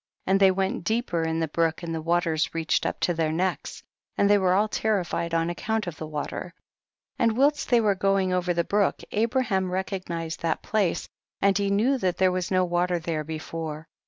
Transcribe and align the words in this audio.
36. 0.25 0.31
And 0.31 0.39
they 0.39 0.49
went 0.49 0.83
deeper 0.83 1.21
in 1.21 1.39
the 1.39 1.47
brook 1.47 1.83
and 1.83 1.93
the 1.93 2.01
waters 2.01 2.55
reached 2.55 2.87
up 2.87 2.99
to 3.01 3.13
iheir 3.13 3.31
necks, 3.31 3.83
and 4.17 4.27
they 4.27 4.37
were 4.39 4.53
all 4.55 4.67
terri 4.67 5.05
fied 5.05 5.35
on 5.35 5.47
account 5.47 5.85
of 5.85 5.97
the 5.97 6.07
water; 6.07 6.55
and 7.19 7.37
whilst 7.37 7.69
they 7.69 7.79
were 7.79 7.93
going 7.93 8.33
over 8.33 8.51
the 8.51 8.63
brook 8.63 9.03
Abraham 9.11 9.69
recognized 9.69 10.41
that 10.41 10.63
place, 10.63 11.07
and 11.39 11.55
he 11.55 11.69
knew 11.69 11.99
that 11.99 12.17
there 12.17 12.31
was 12.31 12.49
no 12.49 12.65
water 12.65 12.97
there 12.97 13.23
before. 13.23 13.87